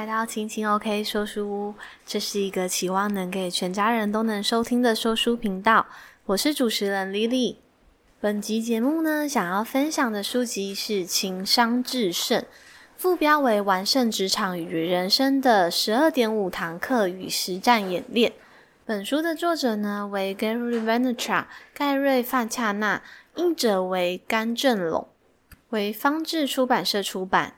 [0.00, 1.74] 来到青青 OK 说书屋，
[2.06, 5.84] 这是一个期望能给全家人都能收听的说书频道。
[6.24, 7.56] 我是主持人 Lily。
[8.18, 12.40] 本集节目呢，想要分享的书籍是《情商致胜》，
[12.96, 18.32] 副标为“完胜职场与人生的十二点五堂课与实战演练”。
[18.86, 21.44] 本书的作者呢为 Gary Vaynerchuk
[21.74, 23.02] 盖瑞·范恰纳，
[23.36, 25.06] 译者为甘正龙，
[25.68, 27.56] 为方智出版社出版。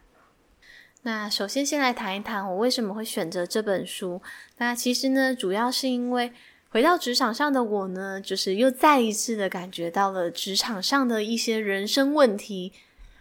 [1.04, 4.22] 那首先，先来谈一谈我为什么会选择这本书。
[4.58, 6.32] 那其实呢，主要是因为
[6.68, 12.72] 回到职场上的我呢，就是又再一次的感觉到了职场上的一些人生问题。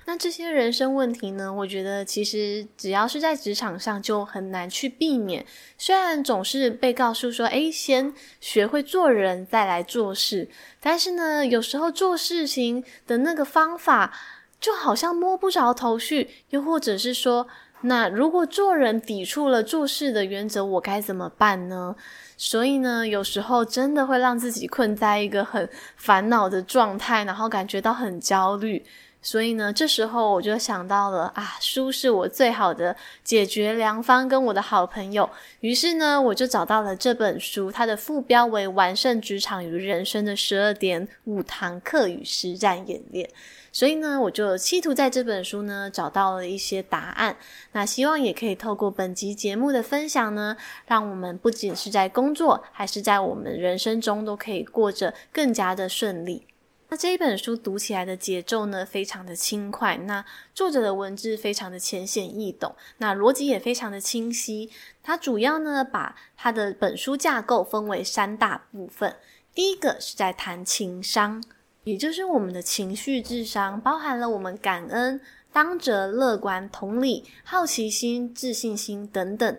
[0.06, 5.44] 那这些人生问题呢，我觉得其实只要是在职场上就很难去避免。
[5.76, 10.48] 虽然总是被告诉说，诶，先学会做人，再来做事，
[10.80, 14.14] 但是呢，有时候做事情的那个方法
[14.60, 17.48] 就好像摸不着头绪，又或者是说，
[17.84, 21.96] 那如果做人抵触了做事的原则，我该怎么办呢？
[22.38, 28.84] 所以呢，有时候真的会让自己困在一个很烦恼的状态，然后感觉到很焦虑。
[29.24, 35.30] 所以呢，这时候我就想到了啊，书是我最好的解决良方，跟我的好朋友。
[35.60, 43.30] 于是呢，我就找到了这本书，它的副标为“完胜职场与人生的十二点五堂课与实战演练”。
[43.72, 47.38] 所以呢，我就企图在这本书呢找到了一些答案。
[47.72, 56.46] 那希望也可以透过本集节目的分享呢，让我们不仅是在工作，还是在我们人生中都可以过着更加的顺利。
[56.90, 59.96] 那这一本书读起来的节奏呢，非常的轻快。
[59.96, 64.70] 那作者的文字非常的浅显易懂，那逻辑也非常的清晰。
[65.02, 69.16] 它主要呢，把它的本书架构分为三大部分。
[69.56, 71.42] 第一个是在谈情商。
[71.84, 75.20] 也就是我们的情绪智商，包含了我们感恩、
[75.52, 79.58] 当责、乐观、同理、好奇心、自信心等等。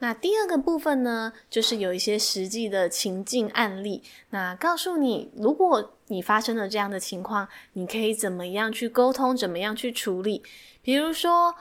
[0.00, 10.42] 那第二个部分呢，就是有一些实际的情境案例，那告诉你，如果你发生了这样的情况，你可以怎么样去沟通，怎么样去处理。
[10.82, 11.54] 比如说，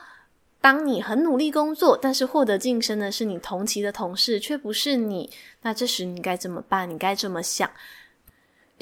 [0.60, 5.30] 当你很努力工作，但是获得晋升的是你同期的同事，却不是你，
[5.62, 6.90] 那这时你该怎么办？
[6.90, 7.70] 你该怎么想？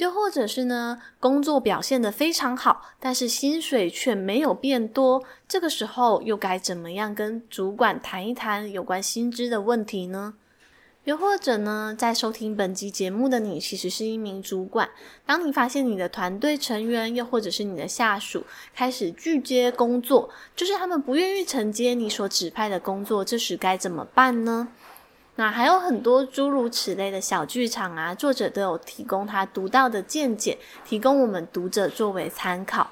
[0.00, 10.32] 又或者是呢，工作表现得非常好，但是薪水却没有变多，这个时候又该怎么样跟主管谈一谈有关薪资的问题呢？
[11.04, 14.88] 又或者呢，在收听本集节目的你，其实是一名主管，
[15.26, 18.42] 当你发现你的团队成员，又或者是你的下属
[18.74, 24.68] 开始拒接工作，就是他们不愿意承接你所指派的工作，这时该怎么办呢？
[25.40, 32.90] 那还有很多诸如此类的小剧场啊，作者都有提供他独到的见解，提供我们读者作为参考。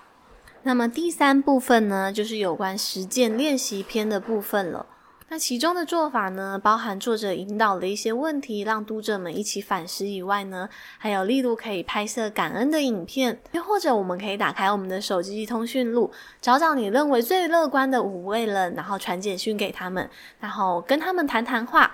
[0.63, 4.87] 那么第三部分呢，就是有关实践练习篇的部分了。
[5.29, 16.11] 那其中的做法呢，包含作者引导的一些问题，让读者们一起反思以外呢，还有例如可以拍摄感恩的影片，又或者我们可以打开我们的手机通讯录，
[16.41, 20.09] 找找你认为最乐观的五位人，然后传简讯给他们，
[20.41, 21.93] 然后跟他们谈谈话。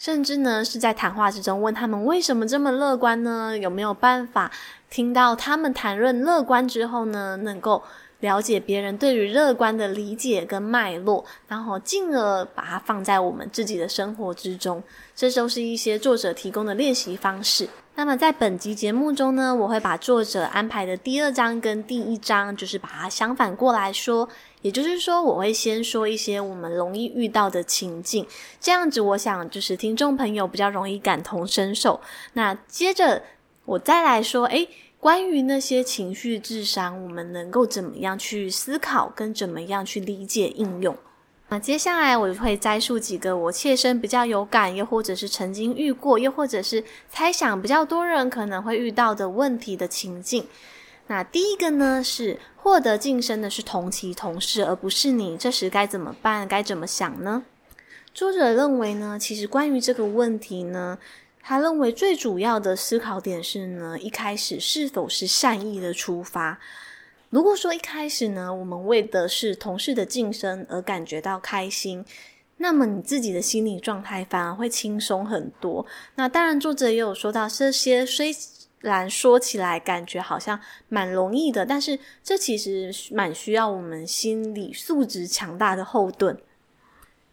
[0.00, 3.54] 甚至呢，是在谈话之中问他们为什么这么乐观呢？
[3.58, 4.50] 有没有办法
[4.88, 7.82] 听到他们谈论乐观之后呢，能够
[8.20, 14.82] 了解别人对于乐观的理解跟脉络，然后进而把它放在我们自己的生活之中。
[15.14, 17.68] 这都是一些作者提供的练习方式。
[17.96, 24.28] 那么在本集节目中呢，我会把作者安排的第二章跟第一章，就是把它相反过来说。
[24.62, 28.26] 也就是说，我会先说一些我们容易遇到的情境，
[28.60, 32.00] 这样子，我想就是听众朋友比较容易感同身受。
[32.34, 33.22] 那接着
[33.64, 34.68] 我再来说，诶，
[34.98, 40.96] 关于那些情绪智商，我们能够怎么样去思考，跟怎么样去理解应用。
[41.52, 50.46] 那接下来我会摘述几个我切身比较有感，又或者是曾经遇过，又或者是猜想比较多人可能会遇到的问题的情境。
[51.08, 56.46] 那第一个呢，是获得晋升的是同期同事，而不是你，这时该怎么办？
[56.46, 57.42] 该怎么想呢？
[58.14, 60.98] 作者认为呢，其实关于这个问题呢，
[61.42, 66.60] 他认为最主要的思考点是呢，一开始是否是善意的出发。
[67.30, 72.04] 如果说一开始呢，我们为的是同事的晋升而感觉到开心，
[72.58, 75.86] 那么你自己的心理状态反而会轻松很多。
[76.16, 78.30] 那当然，作者也有说到这些虽。
[78.80, 86.40] 然说起来感觉好像蛮容易的，但是这其实蛮需要我们心理素质强大的后盾。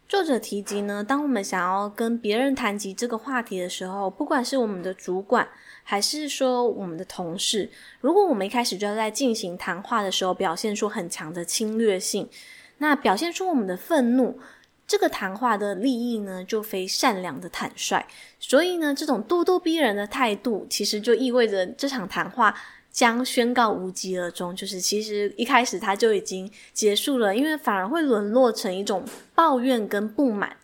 [0.06, 5.48] 作者提及呢，当我们想要跟别人谈及这个话题的时候，不管是我们的主管，
[5.90, 7.70] 还是说我们的同事，
[8.02, 12.28] 如果我们一开始就在进行谈话的时候表现出很强的侵略性，
[12.76, 14.38] 那表现出我们的愤怒，
[14.86, 18.04] 这个谈话的利益呢，就非善良的坦率。
[18.38, 22.54] 所以呢，这种咄咄逼人的态度，其实就意味着这场谈话
[22.92, 24.54] 将宣告无疾而终。
[24.54, 30.54] 就是其实一开始他就已经结束了，因为反而会沦落成一种抱怨跟不满。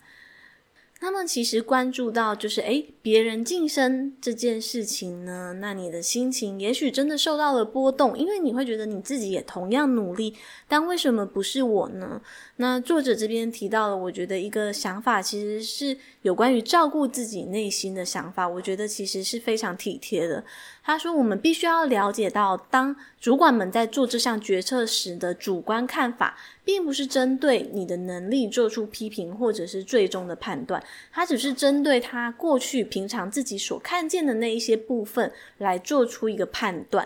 [0.99, 10.33] 他们其实关注到就是，诶，别人晋升这件事情呢，那你的心情也许真的受到了波动，因为你会觉得你自己也同样努力，
[10.67, 12.19] 但为什么不是我呢？
[12.55, 20.43] 那作者这边提到了，我觉得一个想法其实是有关于照顾自己内心的想法，我觉得其实是非常体贴的。
[20.83, 37.05] 他说，我们必须要了解到，当主管们在做这项决策时的主观看法，并不是针对你的能力做出批评或者是最终的判断，他只是针对他过去平常自己所看见的那一些部分来做出一个判断。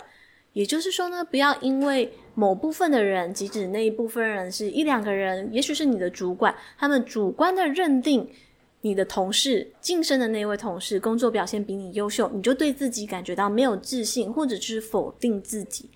[0.54, 8.30] 也就是说呢，不要因为某部分的人，即使那一部分人是一两个人，也许是你的主管，他们主观的认定
[8.82, 15.90] 你的同事晋升的那位同事工作表现比你优秀，你就对自己感觉到没有自信，或者是否定自己。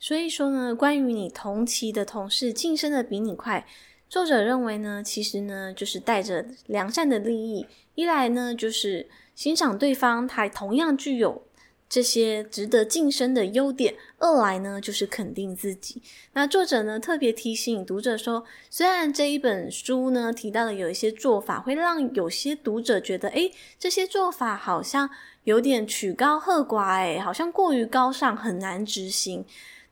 [0.00, 3.64] 所以说呢，关于你同期的同事晋升的比你快，
[4.08, 9.06] 作者认为呢，其实呢就是带着良善的利益，一来呢就是
[9.38, 11.44] 欣赏对方，他同样具有
[11.88, 16.02] 这些值得晋升的优点；二来呢就是肯定自己。
[16.32, 25.08] 那作者呢特别提醒读者说，虽然这一本书呢提到了有一些做法会让有些读者觉得，诶，这些做法好像
[25.44, 29.44] 有点曲高和寡，诶，好像过于高尚，很难执行。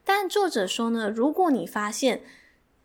[0.02, 2.20] 但作者说呢，如果你发现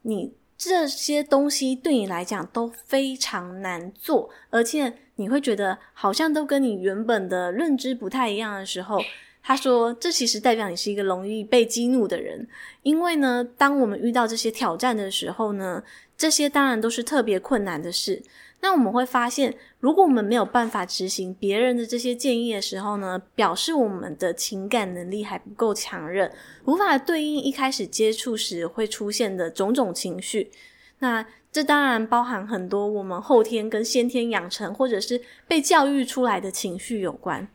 [0.04, 9.02] 你这些东西对你来讲都非常难做，而且你会觉得好像都跟你原本的认知不太一样的时候，
[9.42, 12.48] 他说这其实代表你是一个容易被激怒的人，
[12.84, 15.82] 因为呢，当我们遇到这些挑战的时候呢，
[16.16, 18.22] 这些当然都是特别困难的事。
[18.64, 26.32] 那我们会发现，如果我们没有办法执行别人的这些建议的时候呢，表示我们的情感能力还不够强韧，
[26.66, 30.52] 无法对应一开始接触时会出现的种种情绪。
[31.00, 37.48] 那这当然包含很多我们后天跟先天养成，或者是被教育出来的情绪有关。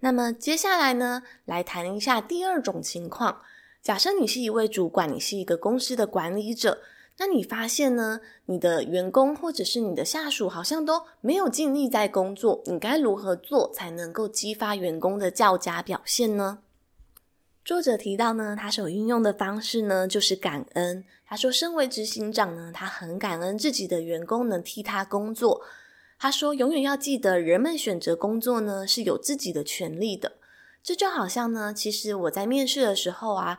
[0.00, 3.40] 那么接下来呢，来谈一下第二种情况。
[3.82, 6.82] 假设你是一位主管，你是一个公司的管理者。
[7.22, 16.60] 那你发现呢，你的员工或者是你的下属好像都没有尽力在工作，你该如何做才能够激发员工的较佳表现呢？
[17.62, 21.04] 作者提到呢，他所运用的方式呢，就是感恩。
[21.26, 25.60] 他说，身为执行长呢，他很感恩自己的员工能替他工作。
[26.18, 30.32] 他说，永远要记得，人们选择工作呢，是有自己的权利的。
[30.82, 33.58] 这就好像呢，其实我在面试的时候啊。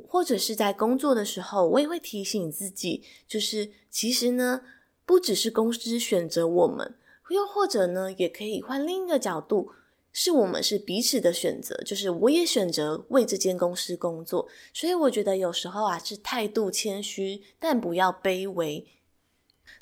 [0.00, 4.62] 或者是在工作的时候，我也会提醒自己，就是其实呢，
[5.04, 6.94] 不只是公司选择我们，
[7.30, 9.70] 又或者呢，也可以换另一个角度，
[10.12, 14.48] 是我们是彼此的选择，就是我也选择为这间公司工作。
[14.72, 18.86] 所以我觉得有时候啊，是态度谦虚，但不要卑微。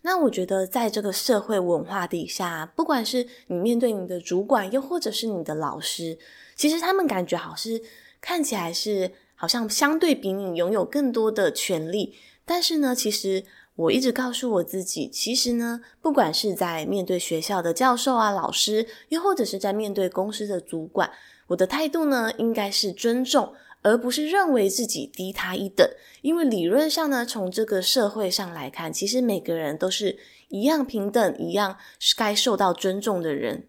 [0.03, 6.19] 那我觉得在这个社会文化底下，不管是你面对你的主管，又或者是你的老师，
[6.57, 7.83] 其实他们感觉好是
[8.21, 9.13] 看起来是。
[9.43, 13.45] 好像相对比你拥有更多的权利，但是呢，其实
[13.75, 21.11] 我一直告诉我自己，其实呢，不管是在面对学校的教授啊、老师，又或者是在面对公司的主管，
[21.49, 25.85] 我的态度呢，应该是尊重，而不是认为自己低他一等。
[26.21, 30.17] 因为理论上呢，从这个社会上来看，其实每个人都是
[30.51, 33.67] 一样平等，一样是该受到尊重的人。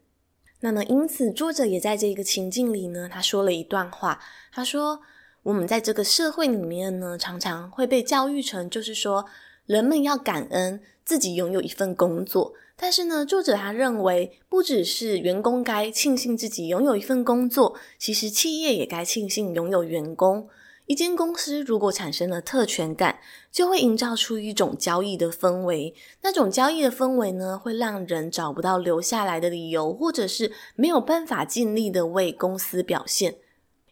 [0.59, 4.19] 那么，因此作者也在这个情境里呢，他说了一段话，
[4.51, 4.99] 他说。
[5.43, 9.25] 我们在这个社会里面呢，常常会被教育成，就是说，
[9.65, 12.53] 人们要感恩自己拥有一份工作。
[12.77, 20.47] 但是呢，作者他认为，不只是员工该庆幸自己拥有一份工作，其实企业也该庆幸拥有员工。
[20.85, 23.19] 一间公司如果产生了特权感，
[23.51, 25.93] 就会营造出一种交易的氛围。
[26.21, 33.35] 那种交易的氛围呢，会让人找不到留下来的理由，或者是没有办法尽力的为公司表现。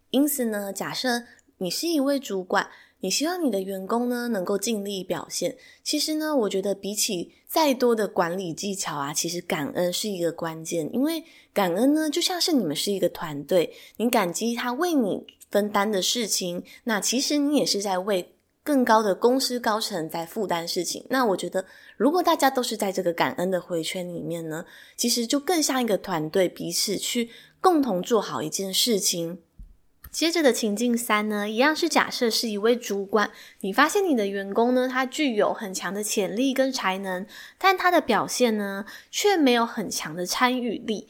[0.09, 1.23] 因此呢，假设
[1.61, 2.67] 你是一位主管，
[3.01, 5.55] 你希望你的员工呢能够尽力表现。
[5.83, 10.89] 其实呢，我觉得比起再多的管理技巧啊，其实感恩是一个关键。
[10.91, 21.05] 因为感恩呢，就像是你们是一个团队，你感激他为你分担的事情，那其实你也是在为更高的公司高层在负担事情。
[21.11, 21.63] 那我觉得，
[21.95, 24.65] 如果大家都是在这个感恩的回圈里面呢，
[24.97, 29.37] 其实就更像一个团队，彼此去共同做好一件事情。
[30.11, 37.25] 接着的情境三呢，一样是假设是一位主管，你发现你的员工呢，他具有很强的潜力跟才能，
[37.57, 41.07] 但他的表现呢，却没有很强的参与力。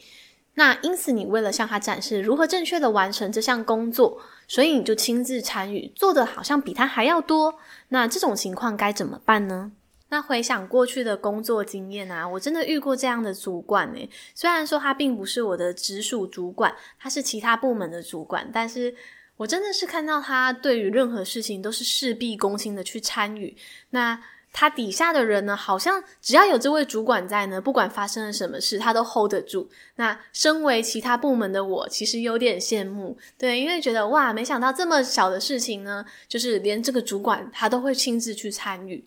[0.53, 7.55] 那因此，你为了向他展示如何正确的完成这项工作，所以你就亲自参与，做的好像比他还要多。
[7.89, 9.71] 那这种情况该怎么办呢？
[10.11, 14.09] 那回想过去的工作经验啊，我真的遇过这样的主管诶。
[14.35, 18.93] 虽然说他并不是我的直属主管，他是其他部门的主管，但是
[19.37, 23.55] 我真的是看到他对于任何事情都是事必躬亲的去参与。
[23.91, 29.69] 那他底下的人呢，好像只要有这位主管在呢，不管发生了什么事，他都 hold 得住。
[29.95, 39.05] 那身为其他部门的我，其实有点羡慕，对，因为觉得哇，没想到这么小的事情呢，就是连这个主管他都会亲自去参与。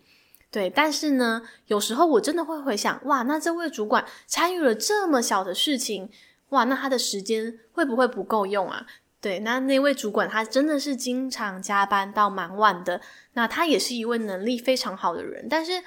[0.54, 6.08] 对，但是呢，有时候我真的会回想，哇，那这位主管参与了这么小的事情，
[6.50, 8.86] 哇，那他的时间会不会不够用啊？
[9.20, 13.00] 对，那那位主管他真的是经常加班到蛮晚的，
[13.32, 15.82] 那他也是一位能力非常好的人，但是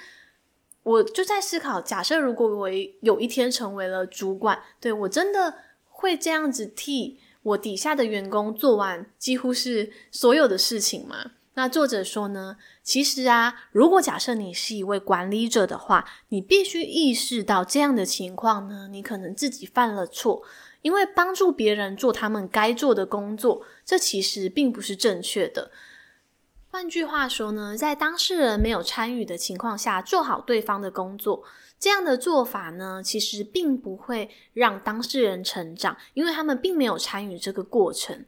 [0.82, 2.68] 我就在思考，假设如果我
[3.00, 5.54] 有一天成为了主管，对，我真的
[5.88, 11.30] 会这样子替我底下的员工做完几乎是所有的事情吗？
[11.58, 20.44] 那作者说呢，其实啊，如果假设你是一位管理者的话，你必须意识到这样的情况呢，你可能自己犯了错，
[20.82, 25.72] 因为帮助别人做他们该做的工作，这其实并不是正确的。
[26.70, 31.42] 换句话说呢，在当事人没有参与的情况下，做好对方的工作，
[31.80, 38.24] 这样的做法呢，其实并不会让当事人成长，因为他们并没有参与这个过程。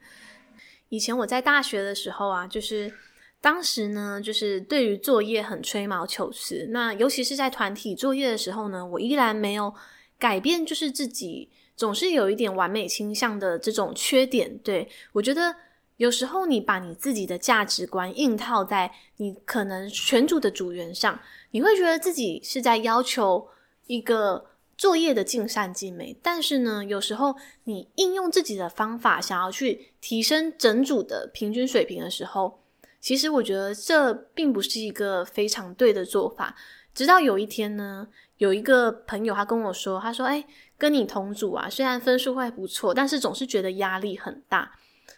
[0.89, 2.93] 以前我在大学的时候啊，就是。
[3.41, 6.67] 当时呢，就是对于作业很吹毛求疵。
[6.71, 9.75] 那尤其是在团体作业的时候呢，我依然没有
[10.19, 14.59] 改变，就是自己总是有一点完美倾向的这种缺点。
[14.59, 15.57] 对，我觉得
[15.97, 21.19] 有时候你把你自己的价值观硬套在你可能全组的组员上，
[21.53, 23.49] 你会觉得自己是在要求
[23.87, 26.15] 一个作业的尽善尽美。
[26.23, 32.61] 但是呢，有时候你应用自己的方法，想要去提升整组的平均水平的时候，
[33.01, 36.55] 其实我觉得这并不是一个非常对的做法。
[36.93, 40.45] 直到有一天呢，有一个朋友他跟我说，他说：“哎，
[40.77, 44.73] 跟你同组啊，虽然分数会不错，但是总是觉得压力很大。”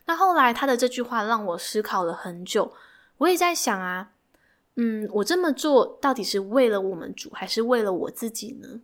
[0.06, 2.72] 那后来他的这句话让我思考了很久。
[3.18, 4.12] 我也在想啊，
[4.76, 8.80] 嗯，我这么做到底是为了我们组，还是为了我自己呢？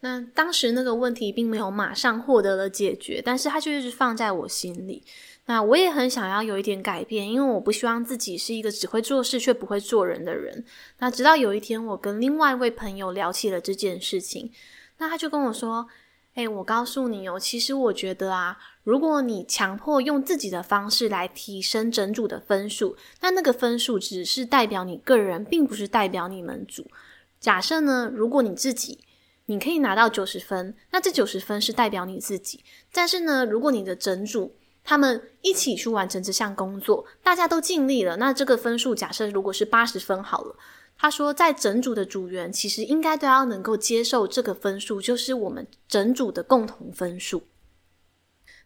[0.00, 5.02] 那当时那个问题并没有马上获得了解决，但是它就一直放在我心里。
[5.46, 10.64] 那我也很想要有一点改变，因为我不希望自己是一个只会做事却不会做人的人。
[10.98, 14.50] 那直到有一天，我跟另外一位朋友聊起了这件事情，
[14.98, 15.86] 那他就跟我说
[16.34, 26.90] ：“诶，我告诉你哦，其实我觉得啊，如果你强迫用自己的方式来提升整组的分数，那那个分数只是代表你个人，并不是代表你们组。
[27.38, 29.00] 假设呢，如果你自己
[29.44, 32.64] 你可以拿到九十分，那这九十分是代表你自己。
[32.90, 38.18] 但是呢，如果你的整组他们一起去完成这项工作，大家都尽力了。
[38.18, 40.54] 那这个分数假设如果是八十分好了，
[40.96, 47.42] 他说在整组的组员其实应该都要能够接受这个分数，就是我们整组的共同分数。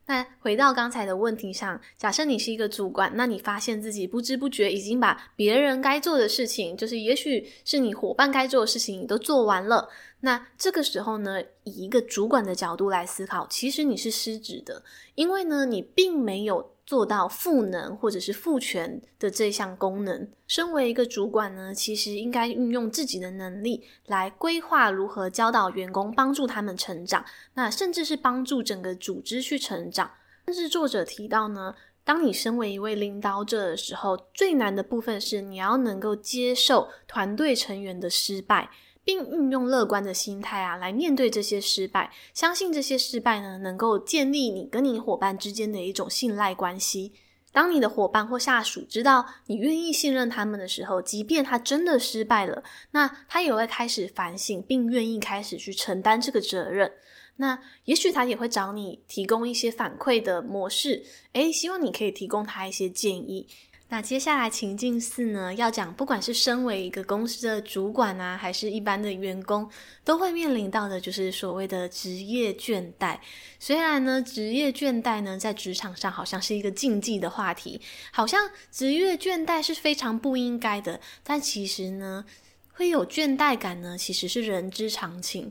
[0.06, 9.86] 那回到刚才的问题上，假设你是一个主管，那你发现自己不知不觉已经把别人该做的事情，就是也许是你伙伴该做的事情，你都做完了。
[10.20, 14.82] 那这个时候呢，以一个主管的角度来思考，其实你是失职的，
[15.14, 16.74] 因为呢，你并没有。
[16.88, 27.22] 做到赋能或者是赋权的这项功能，身为一个主管呢，其实应该运用自己的能力来规划如何教导员工，帮助他们成长，
[27.52, 30.10] 那甚至是帮助整个组织去成长。
[30.46, 38.70] 甚至作者提到呢，当你身为一位领导者的时候，最难的部分是你要能够接受团队成员的失败。
[39.08, 47.14] 并运用乐观的心态啊，来面对这些失败，相信这些失败呢，能够建立你跟你伙伴之间的一种信赖关系。
[47.50, 56.92] 当你的伙伴或下属知道你愿意信任他们的时候，即便他真的失败了，那他也会开始反省，并愿意开始去承担这个责任。
[57.36, 63.46] 那也许他也会找你提供一些反馈的模式，诶，希望你可以提供他一些建议。
[63.90, 69.66] 那接下来情境四呢，要讲不管是身为一个公司的主管啊，还是一般的员工，
[70.04, 73.18] 都会面临到的就是所谓的职业倦怠。
[73.58, 77.80] 虽然呢，职业倦怠呢，在职场上好像是一个禁忌的话题，
[78.12, 82.26] 好像职业倦怠是非常不应该的，但其实呢，
[82.74, 85.50] 会有倦怠感呢，其实是人之常情。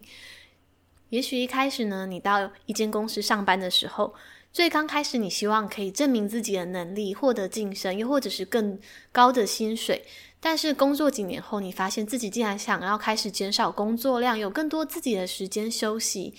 [1.09, 4.13] 也许一开始呢，你到一间公司上班的时候，
[4.57, 8.79] 最刚开始，你希望可以证明自己的能力，获得晋升，又或者是更
[9.11, 10.03] 高的薪水。
[10.39, 16.33] 但是工作几年后，你发现自己竟然想要开始减少工作量，有更多自己的时间休息。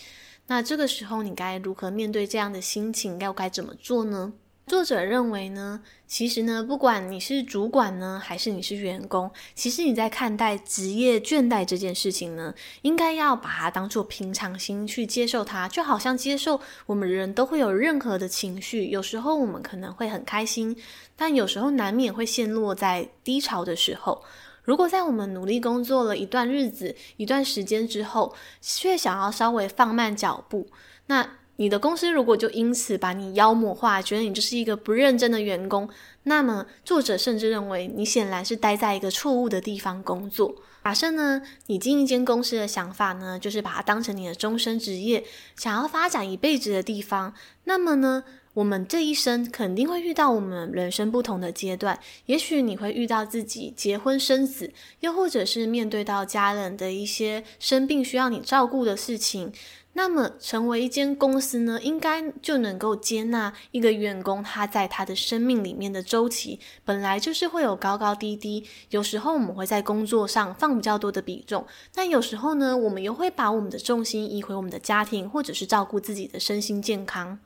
[0.49, 3.21] 那这个时候，你该如何面对这样的心情？
[3.21, 4.33] 要该怎么做呢？
[4.69, 20.77] 作者认为呢，其实呢，不管你是主管呢，还是你是员工，其实你在看待职业倦怠这件事情呢，应该要把它当做平常心去接受它，就好像接受我们人都会有任何的情绪，有时候我们可能会很开心，
[21.17, 24.23] 但有时候难免会陷落在低潮的时候。
[24.63, 30.69] 如果在我们努力工作了一段日子、一段时间之后，却想要稍微放慢脚步，
[31.07, 35.88] 那你的公司如果就因此把你妖魔化，觉得你就是一个不认真的员工，
[36.23, 40.55] 那么作者甚至认为你显然是待在一个错误的地方工作。
[40.85, 45.25] 假设呢，你进一间公司的想法呢，就是把它当成你的终身职业，
[45.57, 47.35] 想要发展一辈子的地方，
[47.65, 48.23] 那么呢，
[48.55, 59.53] 我们这一生肯定会遇到我们人生不同的阶段，也许你会遇到自己结婚生子，又或者是面对到家人的一些生病需要你照顾的事情。
[59.99, 68.64] 那么，成为一间公司呢，应该就能够接纳一个员工，他在他的生命里面的周期，本来就是会有高高低低。
[68.90, 77.40] 有时候我们会在工作上放比较多的比重，但有时候呢，我们又会把我们的重心移回我们的家庭，或者是照顾自己的身心健康。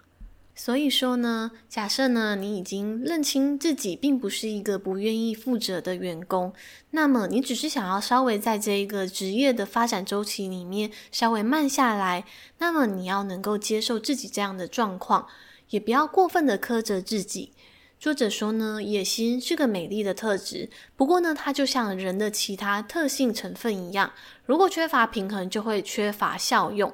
[0.54, 6.52] 所以说呢，假设呢，你已经认清自己并不是一个不愿意负责的员工，
[6.90, 12.24] 那么你只是想要稍微在这一个职业的发展周期里面稍微慢下来，
[12.58, 15.26] 那么你要能够接受自己这样的状况，
[15.70, 17.54] 也不要过分的苛责自己。
[17.98, 24.12] 作者说呢，野心是个美丽的特质，不过呢，它就像人的其他特性成分一样，
[24.44, 26.92] 如果缺乏平衡，就会缺乏效用。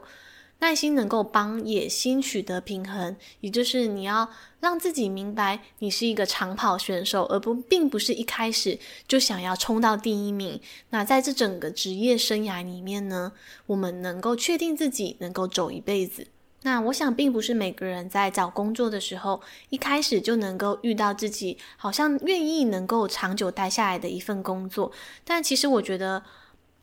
[0.60, 10.60] 耐心能够帮野心取得平衡，也就是你要让自己明白，你是一个长跑选手，而不并不是一开始就想要冲到第一名。
[10.90, 13.32] 那在这整个职业生涯里面呢，
[13.66, 16.26] 我们能够确定自己能够走一辈子。
[16.62, 24.90] 那我想，并不是每个人在找工作的时候，一开始就能够遇到自己好像愿意能够长久待下来的一份工作。
[25.24, 26.24] 但其实我觉得。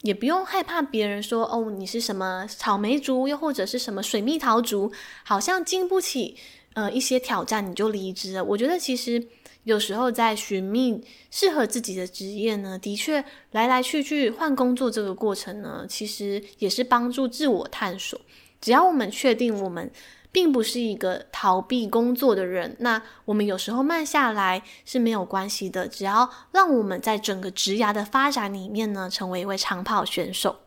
[0.05, 4.91] 也不用害怕别人说哦，你是什么草莓族，又或者是什么水蜜桃族，
[5.23, 6.37] 好像经不起
[6.75, 8.43] 呃一些挑战你就离职了。
[8.43, 9.27] 我觉得其实
[9.63, 18.21] 有时候在寻觅适合自己的职业呢，的确来来去去换工作这个过程呢，其实也是帮助自我探索。
[18.61, 19.91] 只要我们确定我们。
[20.35, 30.57] 并不是一个逃避工作的人，那我们有时候慢下来是没有关系的，只要让我们在整个职涯的发展里面呢，成为一位长跑选手。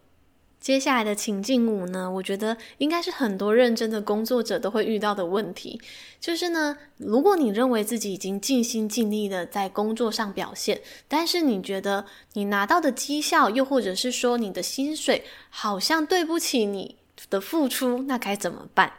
[0.59, 5.79] 接下来的情境五呢，我觉得应该是很多认真的工作者都会遇到的问题，
[6.19, 16.97] 就是呢，如果你认为自己已经尽心尽力的在工作上表现，但是你觉得你拿到的绩效，又或者是说你的薪水，好像对不起你
[17.29, 18.91] 的付出，那该怎么办？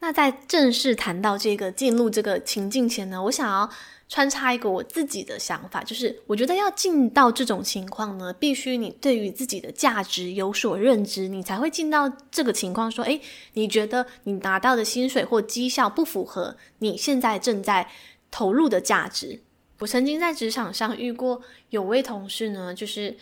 [0.00, 3.68] 那在正式谈到这个进入这个情境前呢，我想要
[4.08, 12.88] 穿插一个我自己的想法，就是我觉得要进到这种情况呢，必须你对于自己的价值有所认知，你才会进到这个情况。
[12.88, 13.20] 说，诶，
[13.54, 17.90] 你觉得你拿到的薪水或绩效不符合你现在正在
[18.30, 19.42] 投入的价值。
[19.80, 23.16] 我曾经在职场上遇过有位同事呢，就是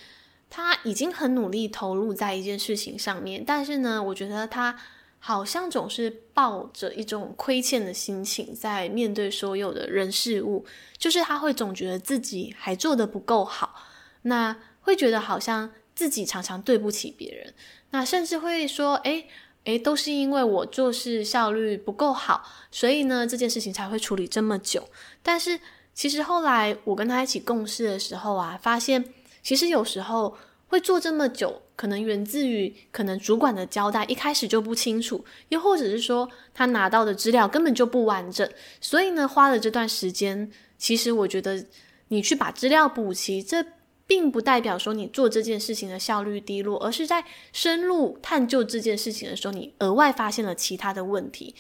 [0.51, 4.77] 他已经很努力投入在一件事情上面，但是呢，我觉得他。
[5.27, 10.65] 好像总是抱着一种亏欠的心情在面对所有的人事物，
[10.97, 13.75] 就是他会总觉得自己还做得不够好，
[14.23, 17.53] 那会觉得好像自己常常对不起别人，
[17.91, 19.27] 那甚至会说，诶
[19.65, 24.89] 诶，都是因为我做事效率不够好，所以呢，这件事情才会处理这么久。
[25.25, 25.59] 但是
[25.93, 29.13] 其实后来我跟他一起共事的时候啊，发现
[29.43, 30.37] 其实有时候
[30.67, 31.63] 会做这么久。
[31.77, 38.51] 可能源自于可能主管的交代一开始就不清楚，又或者是说他拿到的资料根本就不完整，
[38.81, 41.67] 所以呢，花了这段时间，其实我觉得
[42.09, 43.63] 你去把资料补齐，这
[44.07, 51.55] 并不代表说你做这件事情的效率低落，而是在深入探究这件事情的时候，你额外发现了其他的问题。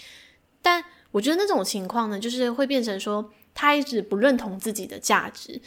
[0.63, 5.61] 但我觉得那种情况呢，就是会变成说他一直不认同自己的价值。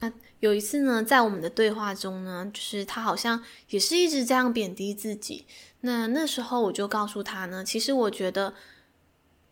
[0.00, 5.46] 那有一次呢，在我们的对话中呢，就是他好像也是一直这样贬低自己。
[5.80, 8.54] 那那时候我就告诉他呢，其实我觉得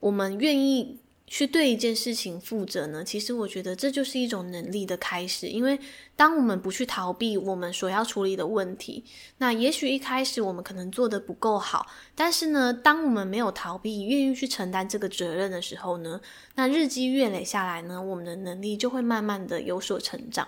[0.00, 3.02] 我们愿意去对一件事情负责呢？
[3.02, 5.48] 其实我觉得这就是一种能力的开始。
[5.48, 5.78] 因为
[6.14, 9.02] 当我们不去逃避我们所要处理的问题，
[9.38, 16.20] 那也许一开始我们可能做得不够好，但是呢，当我们没有逃避，愿意去承担这个责任的时候呢，
[16.56, 20.46] 那日积月累下来呢，我们的能力就会慢慢的有所成长。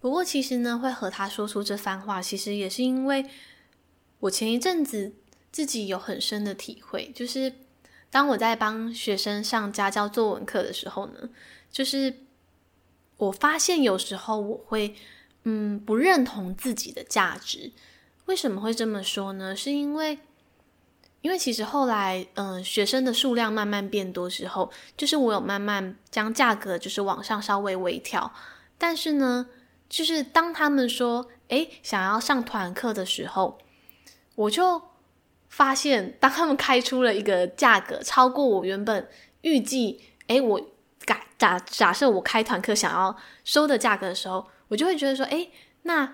[0.00, 3.24] 不过其实呢，会和他说出这番话，其实也是因为
[4.18, 5.14] 我前一阵子
[5.52, 7.52] 自己有很深的体会，就是。
[8.16, 11.28] 当我在帮学生上家教作文课的时候呢，
[11.70, 12.14] 就是
[13.18, 14.96] 我发现有时候我会
[15.44, 17.70] 嗯不认同自己的价值。
[18.24, 19.54] 为什么会这么说呢？
[19.54, 20.18] 是因为
[21.20, 28.32] 因为其实后来嗯、学生的数量慢慢变多之后，就是我有慢慢将价格就是往上稍微微调。
[28.78, 29.46] 但是呢，
[29.90, 33.58] 就是当他们说诶想要上团课的时候，
[34.36, 34.95] 我就。
[35.56, 39.08] 发现，当他们开出了一个价格超过我原本
[39.40, 40.60] 预计，诶，我
[41.06, 45.50] 假假假设我开团课想要收的价格的时候，我就会觉得说，诶，
[45.84, 46.12] 那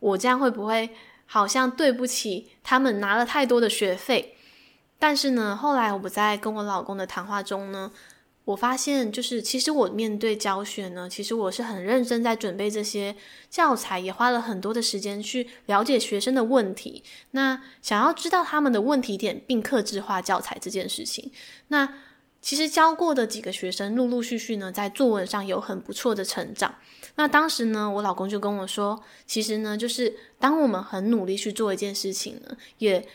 [0.00, 0.90] 我这样会不会
[1.24, 4.36] 好像对不起他们拿了太多的学费？
[4.98, 7.92] 但是呢，后来我在跟我老公的谈话中呢。
[8.50, 13.14] 我发现，就是其实我面对教学呢，其实我是很认真在准备这些
[13.48, 17.04] 教材，也花了很多的时间去了解学生的问题。
[17.30, 21.30] 那想要知道他们的问题点，并克制化教材这件事情。
[21.68, 21.94] 那
[22.42, 26.74] 其实教过的几个学生，陆陆续续呢，在作文上有很不错的成长。
[27.14, 33.06] 那当时呢，我老公就跟我说，其实呢，就是当我们很努力去做一件事情呢，也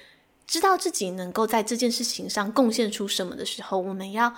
[0.47, 4.33] 知道自己能够在这件事情上贡献出什么的时候，我们要。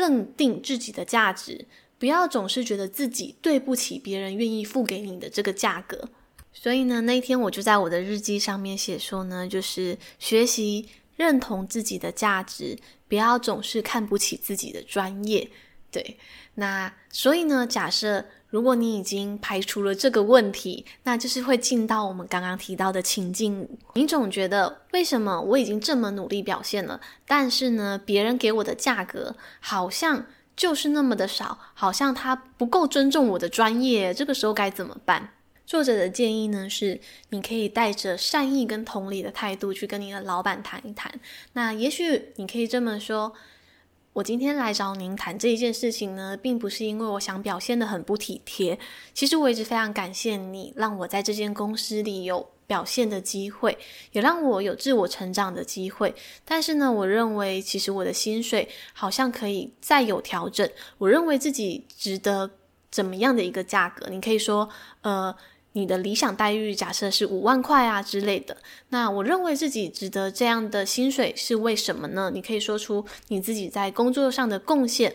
[0.00, 1.66] 认定自己的价值，
[1.98, 6.08] 不要总是觉得自己对不起别人愿意付给你的这个价格。
[6.52, 15.48] 所以呢，那一天我就在我的日记上面写说呢，就是学习认同自己的价值，不要总是看不起自己的专业。
[15.92, 16.16] 对，
[16.54, 18.24] 那所以呢，假设。
[18.50, 23.68] 如果你已经排除了这个问题，那就是会进到我们刚刚提到的情境。
[23.94, 34.12] 你总觉得为什么我已经这么努力表现了，但是呢，别人给我的价格好像就是那么的少，好像他不够尊重我的专业。
[34.12, 35.30] 这个时候该怎么办？
[35.64, 41.12] 作者的建议呢是，你可以带着善意跟同理的态度去跟你的老板谈一谈。
[41.52, 43.32] 那也许你可以这么说。
[44.12, 48.76] 我今天来找您谈这一件事情呢，并不是因为我想表现得很不体贴。
[49.14, 53.78] 其实我一直非常感谢你，让我在这间公司里有表现的机会，
[54.10, 56.12] 也让我有自我成长的机会。
[56.44, 60.68] 但是呢，我认为其实我的薪水好像可以再有调整。
[60.98, 62.50] 我认为自己值得
[62.90, 64.08] 怎么样的一个价格？
[64.10, 64.68] 你可以说，
[65.02, 65.34] 呃。
[65.72, 68.56] 你的理想待遇假设是五万块啊之类的，
[68.88, 72.32] 那我认为自己值得这样的薪水是为什么呢？
[72.34, 75.14] 你可以说出你自己在工作上的贡献。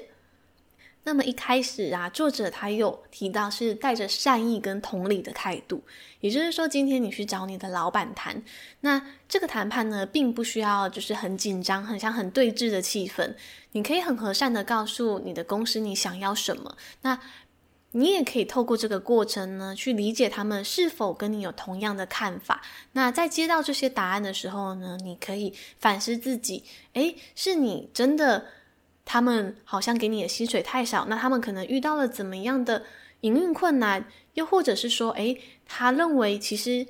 [1.04, 5.84] 那么一开始啊，作者他有提到是带着善意跟同理的态度，
[6.22, 8.42] 也就是说，今天你去找你的老板谈，
[8.80, 13.36] 那这个谈判呢，并不需要就是很紧张、很像很对峙的气氛，
[13.74, 17.20] 你可以很和善的告诉你的公司你想要什么，那。
[17.98, 22.62] 你也可以透过这个过程呢，去理解他们是否跟你有同样的看法。
[22.92, 28.48] 那在接到这些答案的时候呢，你可以反思自己，诶，是你真的，
[29.06, 32.84] 他们好像给你的薪水太少，那他们可能遇到了怎么样的
[33.22, 36.86] 营运困难，又或者是说，诶，他认为其实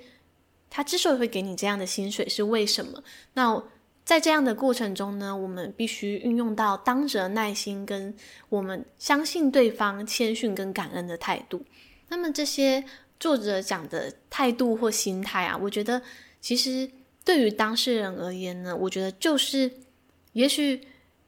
[0.72, 3.04] 他之所以会给你这样的薪水是为什么？
[3.34, 3.63] 那。
[4.06, 8.15] 在这样的过程中呢，我们必须运用到当责耐心跟
[8.50, 11.65] 我们相信对方谦逊跟感恩的态度。
[12.10, 12.84] 那么这些
[13.20, 16.00] 作者讲的态度或心态啊，我觉得
[16.39, 16.88] 其实
[17.26, 19.72] 对于当事人而言呢，我觉得就是，
[20.34, 20.80] 也许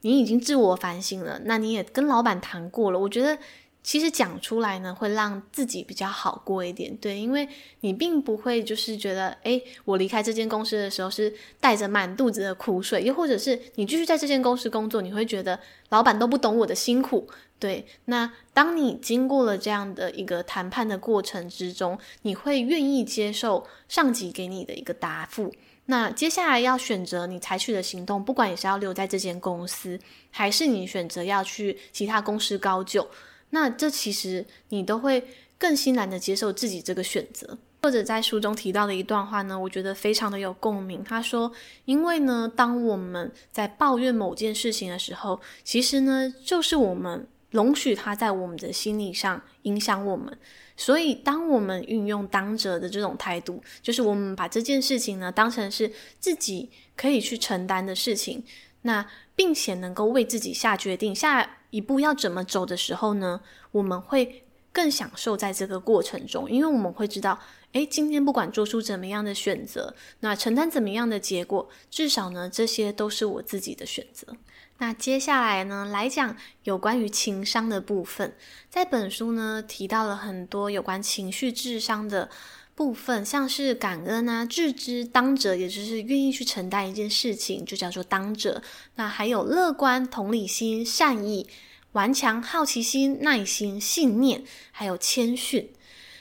[0.02, 3.38] 你已经自我反省了，那你也跟老板谈过了，我觉得。
[3.84, 7.48] 其实讲出来呢，会让自己比较好过一点，对，因为
[7.80, 15.58] 你并不会就是觉得，诶，我离开这间公司的时候是带着满肚子的苦水，又或者是你继续在这间公司工作，你会觉得
[15.90, 17.88] 老板都不懂我的辛苦，对。
[18.06, 25.54] 那当你经过了这样的一个谈判的过程之中，你会愿意接受上级给你的一个答复。
[25.86, 29.98] 那接下来要选择你采取的行动，不管你是要留在这间公司，
[30.30, 33.08] 还是你选择要去其他公司高就。
[33.52, 37.58] 那这其实你都会更欣然的接受自己这个选择。
[37.84, 41.02] 作者在书中提到的一段话呢，我觉得非常的有共鸣。
[41.04, 41.50] 他说
[41.86, 50.38] ：“因为呢，当我们在抱怨某件事情的时候，其实呢，就是我们容许它在我们的心理上影响我们。
[50.76, 58.44] 所以，当我们运用当责的这种态度，就是我们把这件事情呢当成是自己可以去承担的事情，
[58.82, 67.40] 那并且能够为自己下决定下。”一步要怎么走的时候呢，我们会更享受在这个过程中，因为我们会知道，
[67.74, 74.36] 诶，今天不管做出怎么样的选择，那承担怎么样的结果，至少呢，这些都是我自己的选择。
[74.80, 78.36] 那接下来呢，来讲有关于情商的部分，
[78.70, 82.30] 在本书呢提到了很多有关情绪智商的
[82.78, 88.62] 部分，像是感恩啊、致知、当者，也就是愿意去承担一件事情，就叫做当者。
[88.98, 91.48] 那还有乐观、同理心、善意。
[91.94, 95.72] 顽强、好奇心、耐心、信念，还有谦逊，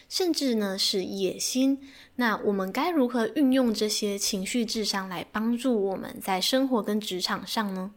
[0.08, 1.78] 甚至呢是野心。
[2.14, 7.90] 那我们该如何运用这些情绪智商来帮助我们在生活跟职场上呢？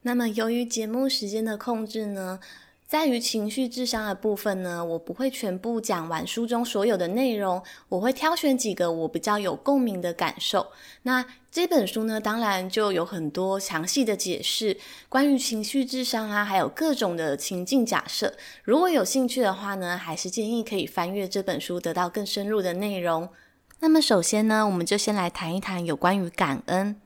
[0.00, 2.40] 那么由于节目时间的控制呢，
[2.86, 10.68] 在于情绪智商的部分呢，我不会全部讲完书中所有的内容，我会挑选几个我比较有共鸣的感受。
[11.02, 14.76] 那这本书呢，当然就有很多详细的解释，
[15.08, 18.32] 关于情绪智商啊，还有各种的情境假设。
[18.62, 23.28] 如果有兴趣的话呢，还是建议可以翻阅这本书，得到更深入的内容。
[23.80, 27.00] 那么首先呢，我们就先来谈一谈有关于感恩。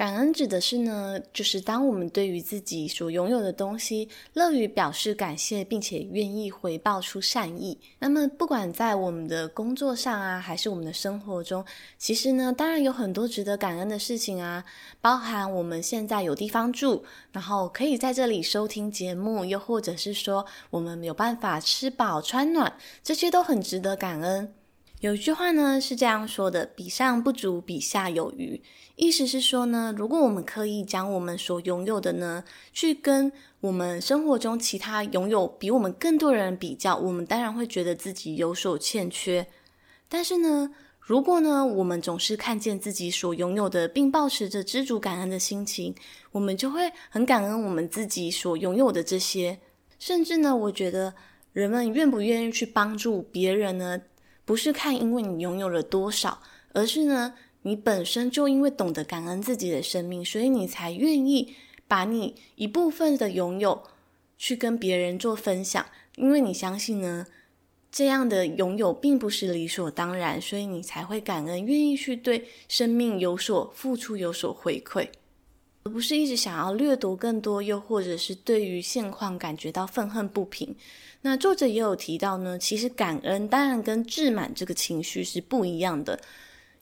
[0.00, 7.78] 感恩指的是呢，就是当我们对于自己所拥有的东西，乐于表示感谢，并且愿意回报出善意。
[7.98, 11.62] 那么，不管在我们的工作上啊，还是我们的生活中，
[11.98, 14.64] 其实呢，当然有很多值得感恩的事情啊，
[15.02, 24.54] 包含我们现在有地方住，然后可以在这里收听节目，又或者是说我们有办法吃饱穿暖，这些都很值得感恩。
[25.00, 28.60] 有一句话呢是这样说的：“比上不足，比下有余。”
[29.00, 39.46] 意思是说呢，如果我们可以将我们所拥有的呢，去跟我们生活中其他拥有比我们更多人比较，我们当然会觉得自己有所欠缺。
[40.06, 45.94] 但是呢，如果呢，我们总是看见自己所拥有的，并抱持着知足感恩的心情，
[46.32, 49.58] 我们就会很感恩我们自己所拥有的这些。
[49.98, 51.14] 甚至呢，我觉得
[51.54, 54.02] 人们愿不愿意去帮助别人呢？
[54.44, 56.42] 不是看因为你拥有了多少，
[56.74, 57.32] 而是呢，
[57.62, 61.54] 你本身就因为懂得感恩自己的生命，所以你才愿意
[61.86, 63.82] 把你一部分的拥有
[64.38, 65.84] 去跟别人做分享。
[66.16, 67.26] 因为你相信呢，
[67.90, 75.08] 这样的拥有并不是理所当然，所以你才会感恩，愿意去对生命有所付出、有所回馈，
[75.84, 80.74] 而不是一直想要掠夺更多，又或者是对于现况感觉到愤恨不平。
[81.22, 86.18] 那作者也有提到呢，其实感恩当然跟自满这个情绪是不一样的。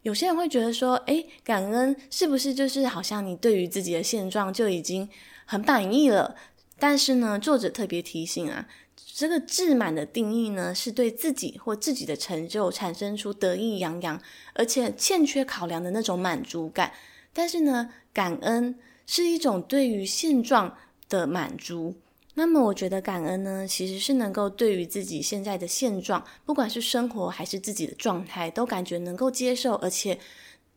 [0.02, 5.08] 有些人会觉得说，诶，感恩是不是就是好像你对于自己的现状就已经
[5.44, 6.36] 很满意了？
[6.78, 8.68] 但是呢，作者特别提醒啊，
[9.14, 14.20] 这个自满的定义呢，是对自己或自己的成就产生出得意洋洋，
[14.54, 16.92] 而且欠缺考量的那种满足感。
[17.32, 20.76] 但是呢，感恩是一种对于现状
[21.08, 21.96] 的满足。
[22.38, 30.16] 那么，我觉得感恩呢，其实是能够对于自己现在的现状，不管是生活还是自己的状态，都感觉能够接受，而且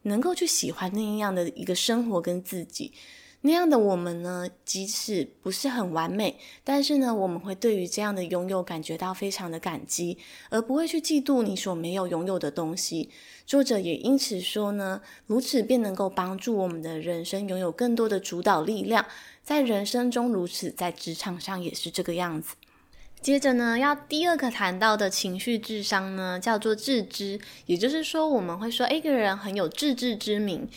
[0.01, 2.91] 能够去喜欢那样的一个生活跟自己。
[3.43, 10.17] 那样的我们呢，即使不是很完美，但是呢，我们会对于这样的拥有感觉到非常的感激，
[10.49, 13.09] 而不会去嫉妒你所没有拥有的东西。
[13.47, 19.05] 作者也因此说呢，如此便能够帮助我们的人生拥有更多的主导力量。
[19.43, 22.55] 在人生中如此，在职场上也是这个样子。
[23.21, 30.67] 接着呢，要第二个谈到的情绪智商呢，叫做自知，也就是说，我们会说，一个人很有自知之明。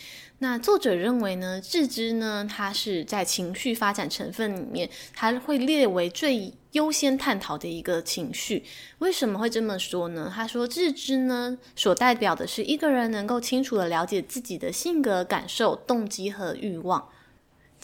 [0.41, 8.63] 那作者认为呢，自知呢，它是在情绪发展成分里面，它会列为最优先探讨的一个情绪。
[8.99, 10.31] 为什么会这么说呢？
[10.35, 17.09] 他说，自知呢，所代表的是一个人能够清楚的了解自己的性格、感受、动机和欲望。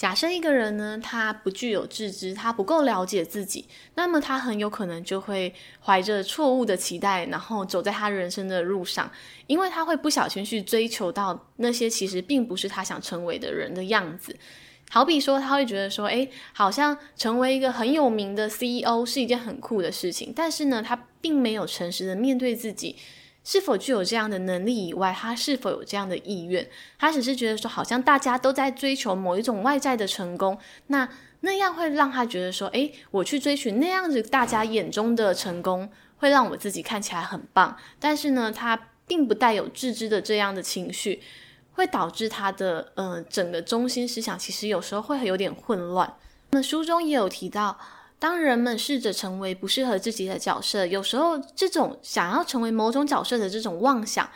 [0.01, 5.53] 假设一个人呢，他不具有自知，他不够了解自己，那么他很有可能就会
[5.85, 9.13] 怀着错误的期待，然后走在他人生的路上，
[9.47, 14.35] 因为他会不小心去追求到那些其实并不是他想成为的人的样子。
[14.89, 22.97] 好比说，他会觉得说，诶，好像成为一个很有名的 CEO 是一件很酷的事情，但是呢，他并没有诚实的面对自己。
[23.43, 26.69] 是否具有这样的能力以外，他是否有这样的意愿？
[26.99, 31.09] 他只是觉得说，好像大家都在追求某一种外在的成功，那
[31.41, 37.77] 那样会让他觉得说，诶，我去追寻那样子大家眼中的成功，会让我自己看起来很棒。
[37.99, 41.23] 但是呢，他并不带有自知的这样的情绪，
[41.73, 46.15] 会导致他的呃整个中心思想其实有时候会有点混乱。
[46.51, 47.79] 那书中也有提到。
[48.21, 54.31] 当人们试着成为不适合自己的角色，有时候这种想要成为某种角色的这种妄想，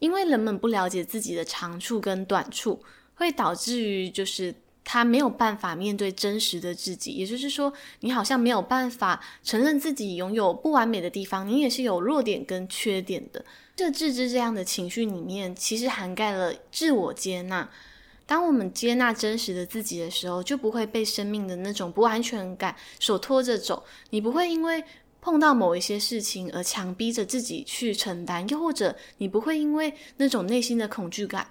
[0.00, 2.82] 因为人们不了解自己的长处跟短处，
[3.14, 4.52] 会导致于就是
[4.84, 13.44] 他没有办法面对真实的自己，也就是说，你好像没有办法承认自己拥有不完美的地方，你也是有弱点跟缺点的。
[13.76, 17.70] 这自知这样的情绪里面，其实涵盖了自我接纳。
[18.26, 23.84] 当我们接纳真实的自己的时候，就不会被生命的那种不安全感所拖着走。
[24.10, 24.82] 你不会因为
[25.20, 31.48] 碰到某一些事情而强逼着自己去承担，又或者你不会因为那种内心的恐惧感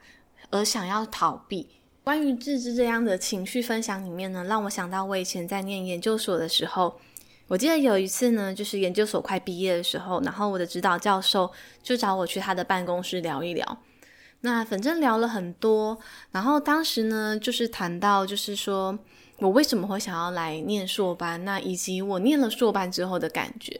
[0.49, 1.67] 而想要逃避。
[2.03, 6.99] 关于自知这样的情绪分享里面呢，让我想到我以前在念研究所的时候，
[7.47, 13.77] 我记得有一次呢，就是研究所快毕业的时候，然后我的指导教授就找我去他的办公室聊一聊。
[14.45, 15.97] 那反正聊了很多，
[16.31, 18.97] 然后当时呢，就是谈到就是说
[19.39, 23.75] 我为什么会想要来念硕班，那以及我念了硕班之后的感觉。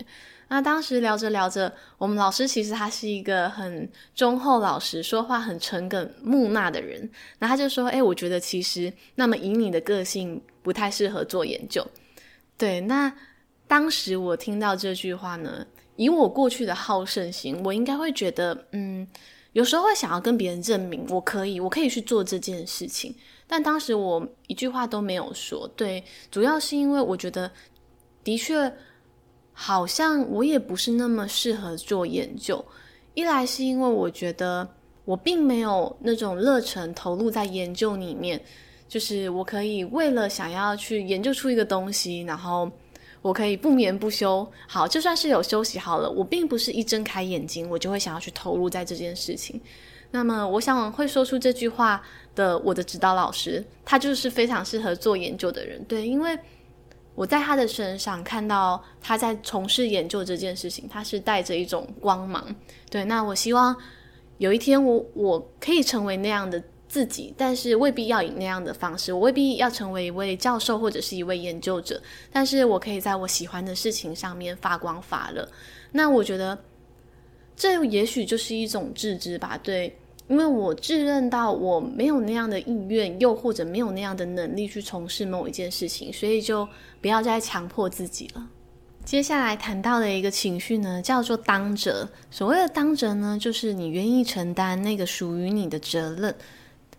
[0.47, 7.07] 那当时聊着聊着，我们老师其实他是一个很忠厚老实、说话很诚恳、木讷的人。
[7.37, 11.85] 那他就说：“诶，我觉得其实那么以你的个性，不太适合做研究。”
[12.57, 13.13] 对，那
[13.67, 19.07] 当时我听到这句话呢，以我过去的好胜心，我应该会觉得，嗯，
[19.55, 23.15] 有时候会想要跟别人证明我可以，我可以去做这件事情。
[23.47, 25.67] 但当时我一句话都没有说。
[25.75, 27.51] 对，主要是因为我觉得，
[28.23, 28.71] 的确。
[29.57, 32.65] 好像我也不是那么适合做研究，
[33.13, 34.67] 一来是因为我觉得
[35.05, 38.43] 我并没有那种热忱投入在研究里面，
[38.89, 42.69] 就是我可以为了想要去研究出一个东西，然后
[43.25, 44.47] 我可以不眠不休。
[44.67, 49.59] 好，就算是有休息好了，我并不是一睁开眼睛我就会想要去投入在这件事情。
[50.11, 51.99] 那么，我想会说出这句话
[52.35, 56.37] 的我的指导老师，他就是非常适合做研究的人，对，因为。
[57.15, 62.45] 我在他的身上看到他在从事研究这件事情，他是带着一种光芒。
[62.91, 63.73] 对，那我希望
[64.37, 75.47] 有一天我我可以成为那样的自己，但是未必要以那样的方式，我未必要成为一位教授或者是一位研究者，但是我可以在我喜欢的事情上面发光发热。
[75.91, 76.57] 那我觉得
[77.55, 79.95] 这也许就是一种自知吧，对。
[80.27, 86.67] 因为我自认到我没有那样的意愿，又或者没有那样的能力去从事某一件事情，所以就
[86.99, 88.49] 不要再强迫自己了。
[89.03, 92.09] 接下来谈到的一个情绪呢，叫做当责。
[92.31, 96.33] 所谓的当责呢，就是你愿意承担那个属于你的责任。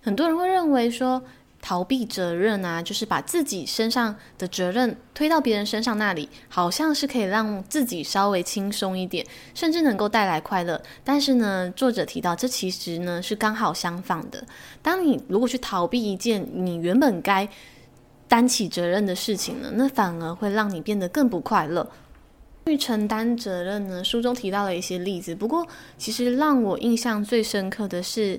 [0.06, 1.20] 很多人会认为说，
[1.60, 10.80] 逃避责任啊，就是把自己身上的责任推到别人身上那里，好像是可以让自己稍微轻松一点，甚至能够带来快乐。
[11.02, 14.46] 但是呢，作者提到，这其实呢是刚好相反的。
[14.80, 17.48] 当你如果去逃避一件你原本该
[18.28, 21.90] 担起责任的事情呢，那反而会让你变得更不快乐。
[22.66, 25.66] 去承担责任呢，书中提到了一些例子，不过
[25.98, 28.38] 其实让我印象最深刻的是。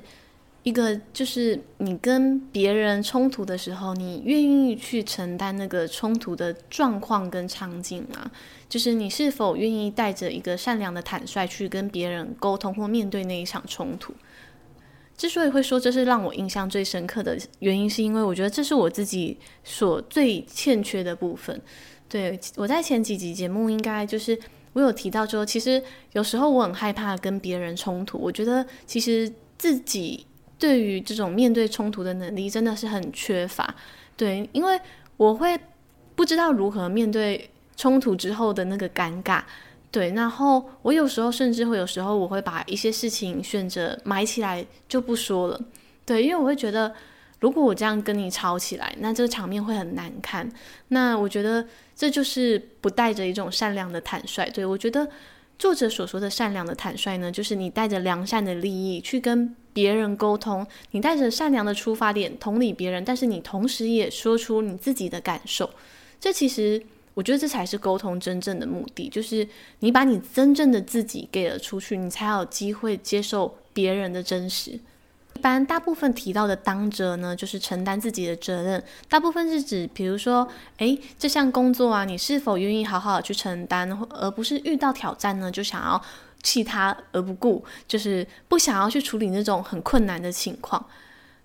[0.67, 8.29] 一个就是你跟别人冲突的时候，你愿意去承担那个冲突的状况跟场景吗？
[8.67, 14.13] 就是你是否愿意带着一个善良的坦率去跟别人沟通或面对那一场冲突？
[15.15, 21.61] 之所以会说这是让我印象最深刻的原因，是因为我觉得这是我自己所最欠缺的部分。
[22.09, 24.37] 对，我在前几集节目应该就是
[24.73, 30.25] 我有提到说，其实有时候我很害怕跟别人冲突，我觉得其实自己。
[30.59, 33.73] 对于这种面对冲突的能力真的是很缺乏，
[34.15, 34.79] 对，因为
[35.17, 35.59] 我会
[36.15, 39.41] 不知道如何面对冲突之后的那个尴尬，
[39.91, 45.61] 对，然后我有时候甚至会有时候我会把一些事情选择埋起来就不说了，
[46.05, 46.93] 对，因为我会觉得
[47.39, 50.49] 如果我这样跟你吵起来，那这个场面会很难看，
[50.87, 51.65] 那我觉得
[51.95, 55.07] 这就是不带着一种善良的坦率，对，我觉得。
[55.59, 65.69] 作者所说的善良的坦率呢，就是你带着良善的利益去跟别人沟通，你带着善良的出发点同理别人，但是你同时也说出你自己的感受。
[66.19, 66.81] 这其实
[67.13, 69.47] 我觉得这才是沟通真正的目的，就是
[69.81, 74.79] 你把你真正的自己给了出去，你才有机会接受别人的真实。
[75.35, 78.83] 一般大部分提到的当责呢，就是承担自己的责任。
[79.07, 86.01] 大部分是指，比如说，诶，这项工作啊，你是否愿意好好的去承担，而不是遇到挑战呢，就想要
[86.43, 90.85] 弃他而不顾，就是不想要去处理那种很困难的情况。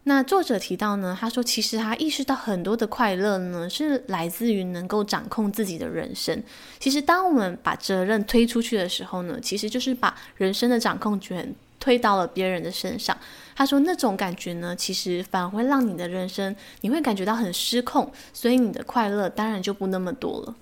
[0.04, 6.42] 那作者提到呢，他说，其实他意识到很多的快乐呢，是来自于能够掌控自己的人生。
[6.80, 13.16] 其实，当我们把责任推出去的时候呢，其实就是把人生的掌控权推到了别人的身上。
[13.54, 20.56] 他说：“那种感觉呢，其实反而会让你的人生，你会感觉到很失控，所以你的快乐当然就不那么多了。”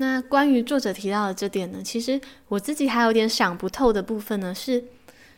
[0.00, 4.82] 那关于作者提到的这点呢，其实我自己还有点想不透的部分呢，是，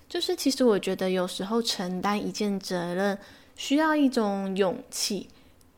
[0.08, 3.18] 就是其实我觉得有时候承担一件责任
[3.56, 5.26] 需要一种勇气，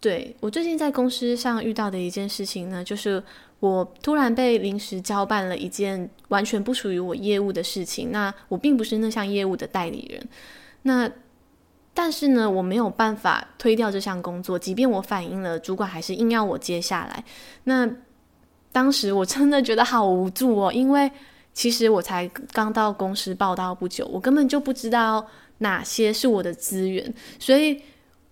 [0.01, 3.23] 对，我最近在公司上遇到的一件事情呢，就是
[3.59, 8.13] 我突然被临时交办了一件完全不属于我业务的事情。
[8.13, 10.29] 那我并不是那项业务的代理人，
[10.83, 11.11] 那
[11.95, 17.25] 但是呢，我没有办法推掉这项工作，即便我反映了，主管还是硬要我接下来。
[17.63, 17.89] 那
[18.75, 21.09] 当时我真的觉得好无助哦，因为
[21.53, 25.25] 其实我才刚到公司报道不久，我根本就不知道
[25.59, 27.81] 哪些是我的资源，所以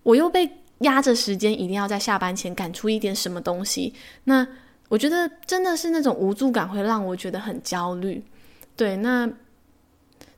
[0.03, 0.51] 我又被。
[0.83, 3.95] 压着时间，一定要在下班前赶出一点什么东西。
[4.25, 4.45] 那
[4.89, 8.21] 我觉得真的是那种无助感，会让我觉得很焦虑。
[8.75, 9.31] 对，那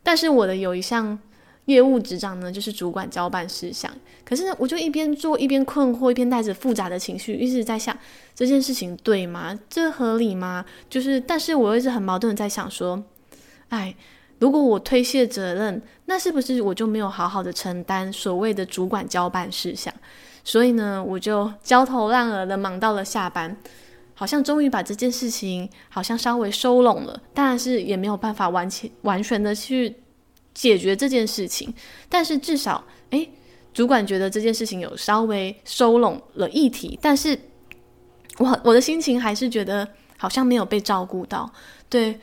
[0.03, 1.19] 但是我的有一项
[1.67, 3.91] 业务执掌呢，就是主管交办事项。
[4.25, 7.97] 可是呢我就一边做一边困惑，一边带着复杂的情绪，一直在想
[8.35, 9.59] 这件事情对吗？
[9.69, 10.65] 这合理吗？
[10.89, 13.03] 就是，但是我又一直很矛盾的在想说，
[13.69, 13.95] 哎。
[14.41, 19.95] 如果我推卸责任，那是不是我就没有好好的承担所谓的主管交办事项？
[20.43, 23.57] 所以呢，我就焦头烂额的忙到了下班，
[24.13, 29.95] 好像终于把这件事情好像稍微收拢了，当然是也没有办法完全完全的去
[30.55, 31.75] 解决这件事情，
[32.09, 33.29] 但是至少，诶，
[33.73, 37.39] 主管觉得这件事情有稍微收拢了议题，但是
[38.39, 39.87] 我我的心情还是觉得
[40.17, 41.53] 好像没有被照顾到，
[41.89, 42.19] 对。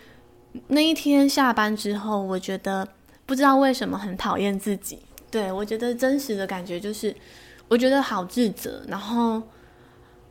[0.67, 2.85] 那一天下班之后，我觉得
[3.25, 4.99] 不知道为什么很讨厌自己。
[5.29, 7.15] 对，我觉得真实的感觉就是，
[7.69, 9.41] 我觉得好自责，然后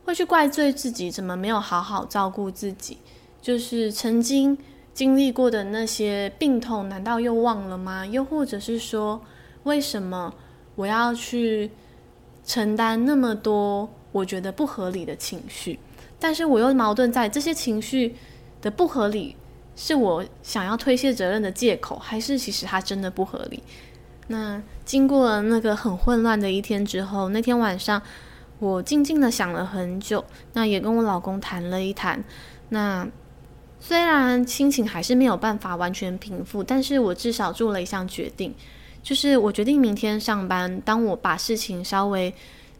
[0.05, 2.99] 会去怪罪自己怎么没有好好照顾自己。
[3.41, 4.55] 就是曾经
[4.93, 8.05] 经历过的那些病痛，难道又忘了吗？
[8.05, 9.21] 又或者是说，
[9.63, 10.33] 为什么
[10.75, 11.71] 我要去
[12.45, 15.79] 承担那么多我觉得不合理的情绪？
[16.19, 18.15] 但是我又矛盾在这些情绪
[18.61, 19.35] 的不合理。
[19.73, 23.63] 是我想要推卸责任的借口，还是其实它真的不合理？
[24.27, 27.99] 那经过了那个很混乱的一天之后，那天晚上
[28.59, 30.23] 我静静的想了很久，
[30.53, 32.23] 那也跟我老公谈了一谈。
[32.69, 33.07] 那
[33.81, 38.55] 虽然心情还是没有办法完全平复，但是我至少做了一项决定，
[39.03, 42.33] 就是我决定明天上班，当我把事情稍微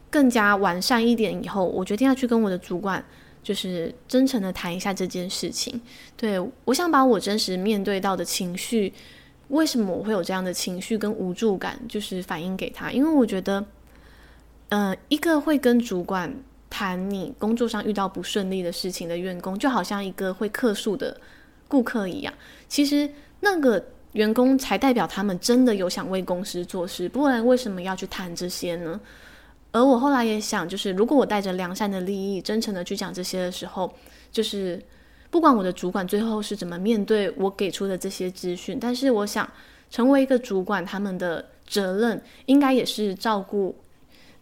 [0.08, 3.04] 更加完善一点以后，我决定要去跟我的主管。
[3.44, 5.80] 就是真诚的谈一下这件事情，
[6.16, 8.92] 对，我想把我真实面对到的情绪，
[9.48, 13.66] 为什么我会有这样的情绪跟无助感，就是反映给他，因为我觉得，
[14.68, 16.32] 呃，一个会跟主管
[16.72, 21.14] 谈你工作上遇到不顺利的事情的员工，就好像一个会客诉的
[21.68, 22.32] 顾客一样，
[22.66, 23.06] 其实
[23.40, 28.98] 那个员工才代表他们真的有想为公司做事，不然为什么要去谈这些呢？
[29.70, 33.92] 而我后来也想，就是如果我带着良善的利益，真诚的去讲这些的时候，
[34.30, 34.82] 就是
[35.30, 39.46] 不管我的主管最后是怎么面对我给出的这些资讯，但是我想
[39.90, 43.74] 成为一个主管，他们的责任应该也是照顾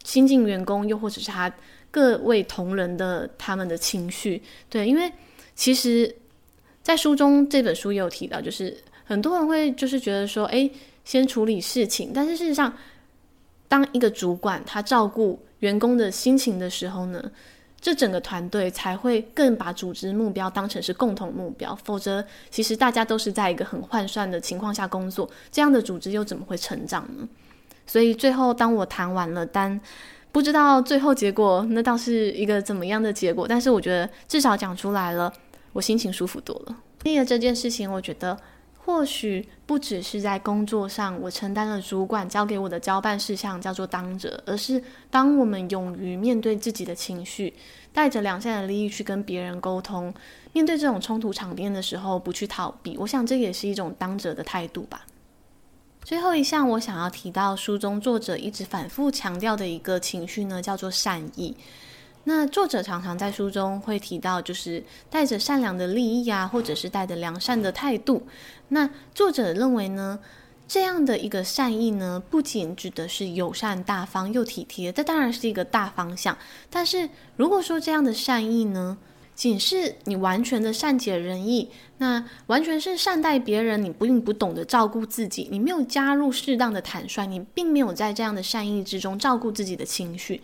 [0.03, 1.51] 新进员工，又或者是他
[1.89, 4.41] 各位同仁的他们的情绪。
[4.69, 5.11] 对，因为
[5.55, 6.15] 其实，
[6.81, 10.71] 在书中这本书也有提到，就是很多人会就是觉得说，诶，
[11.05, 12.73] 先处理事情，但是事实上。
[13.67, 17.31] 当一个主管他照顾员工的心情的时候呢，
[17.79, 21.73] 这整个团队才会更把组织目标当成是共同目标。
[21.85, 27.25] 否则，其实大家都是在一个很换算的情况下工作，这样的组织又怎么会成长呢？
[27.91, 29.77] 所以最后，当我谈完了单，
[30.31, 33.45] 不知道最后结果那倒是一个怎么样的结果。
[33.45, 35.33] 但是我觉得至少讲出来了，
[35.73, 36.77] 我心情舒服多了。
[37.03, 38.37] 第二这件事情，我觉得。
[38.83, 44.81] 或许不只是在工作上，我承担了主管交给我的交办事项，叫做当责，而是
[45.11, 47.53] 当我们勇于面对自己的情绪，
[47.93, 50.11] 带着两善的利益去跟别人沟通，
[50.51, 52.97] 面对这种冲突场面的时候，不去逃避。
[52.97, 55.05] 我想这也是一种当责的态度吧。
[56.03, 61.55] 最后一项，我想要提到书中作者一直反复强调的一个情绪呢，叫做善意。
[62.23, 68.27] 那作者常常在书中会提到，就是带着善良的利益啊，或者是带着良善的态度。
[68.69, 70.19] 那作者认为呢，
[70.67, 76.37] 这样的一个善意呢，不仅指的是友善、大方又体贴，这当然是一个大方向。
[76.69, 78.97] 但是如果说这样的善意呢，
[79.35, 90.41] 仅是你完全的善解人意，那完全是善待别人，你并不懂得照顾自己，你没有加入适当的坦率，你并没有在这样的善意之中照顾自己的情绪。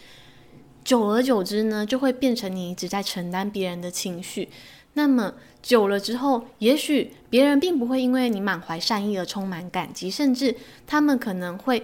[0.84, 4.48] 久而久之呢，就会变成你一直在承担别人的情绪。
[4.94, 10.56] 那么久了之后，也许别人并不会因为你满怀善意而充满感激，甚至
[10.88, 11.84] 他们可能会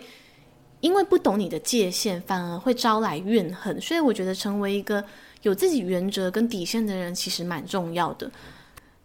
[0.80, 3.80] 因为不懂你的界限，反而会招来怨恨。
[3.80, 5.04] 所以我觉得，成为一个
[5.44, 8.30] 有自己原则跟底线的人，其实蛮重要的。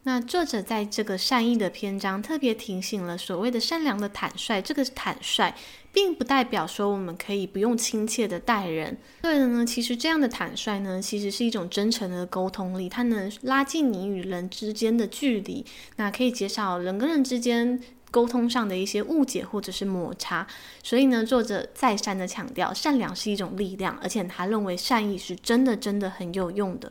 [0.05, 5.55] 那作者在这个善意的篇章特别提醒了所谓的善良的坦率，这个坦率。
[5.91, 8.97] 并不代表说我们可以不用亲切的待人。
[9.23, 15.65] 对了呢，其实这样的坦率呢，其实是一种真诚的沟通力，它能拉近你与人之间的距离，
[15.97, 17.81] 那可以减少人跟人之间
[18.11, 20.47] 沟通上的一些误解或者是摩擦。
[20.83, 26.91] 所以呢，作者再三的强调，善良是一种力量，而且他认为善意是真的真的很有用的。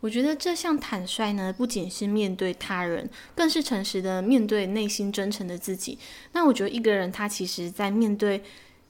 [0.00, 5.98] 我觉得这项坦率呢，不仅是面对他人，更是诚实的面对内心真诚的自己。
[6.32, 8.42] 那我觉得一个人他其实，在面对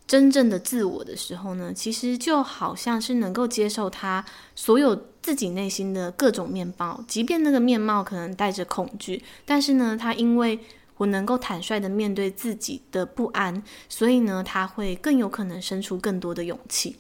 [0.07, 4.23] 真正的自我的时候呢，其实就好像是能够接受他
[4.57, 10.59] 所有自己内心的各种面貌，即便那个面貌可能带着恐惧，但是呢，他因为
[10.97, 16.97] 我能够坦率的面对自己的不安，所以呢，他会更有可能生出更多的勇气。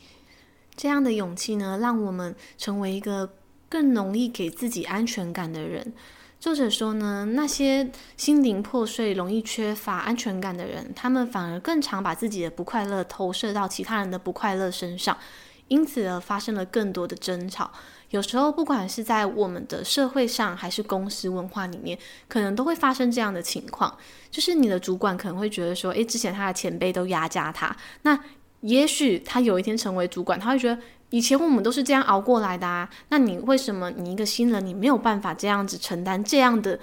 [0.75, 3.35] 这样的勇气呢，让我们成为一个。
[3.69, 5.93] 更容易给自己安全感的人，
[6.39, 15.19] 作者说呢，那些心灵破碎、容易缺乏安全感的人，他们反而更常把自己的不快乐投射到其他人的不快乐身上，
[15.67, 17.73] 因此而发生了更多的争吵。
[18.11, 21.99] 有时候，不管是在我们的社会上，还是公司文化里面，
[22.29, 23.97] 可能都会发生这样的情况，
[24.31, 28.19] 就是你的主管可能会觉得说，诶，之前他的前辈都压榨他，那
[28.61, 30.81] 也许他有一天成为主管，他会觉得。
[31.11, 36.77] 以前我们都是这样熬过来的啊，那你为什么你一个新人，你没有办法这样子承担这样的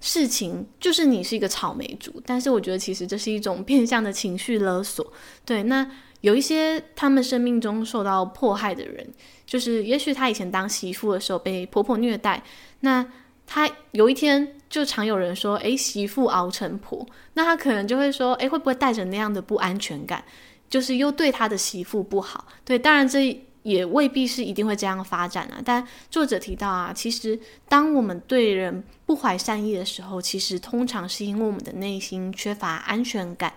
[0.00, 0.64] 事情？
[0.78, 5.12] 就是你是一个草莓族，但是我觉得其实这是一种 变相的情绪勒索。
[5.44, 5.84] 对，那
[6.26, 9.06] 有一些他们生命中受到迫害的人，
[9.46, 12.42] 就是也许他以前当媳妇的时候被婆婆虐待，
[12.80, 13.06] 那
[13.46, 20.24] 他有一天就常有人说，诶，媳妇熬成婆，那他可能就会说，诶，会不会带着那样的不安全感，
[20.68, 22.46] 就是又对他的媳妇不好？
[22.64, 23.42] 对，当然这。
[23.66, 27.36] 也未必是一定会这样发展啊，但作者提到啊，其实
[27.68, 33.52] 当我们对人不怀善意的时候，其实通常是因为我们的内心缺乏安全感。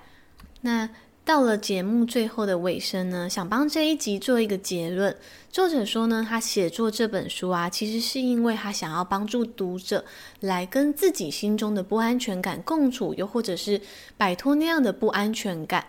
[0.61, 0.89] 那
[1.29, 5.15] 到了节目最后的尾声呢，想帮这一集做一个结论。
[5.51, 10.03] 作者说呢，他写作这本书啊，其实是因为他想要帮助读者
[10.39, 13.79] 来跟自己心中的不安全感共处，又或者是
[14.17, 15.85] 摆脱那样的不安全感。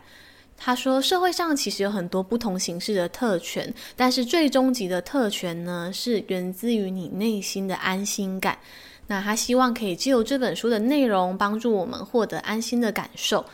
[0.58, 8.58] 他说：“社会上其实有很多不同形式的特权，但是最终极的特权呢，是源自于你内心的安心感。
[9.06, 13.46] 那他希望可以借由这本书的内容，帮助我们获得安心的感受。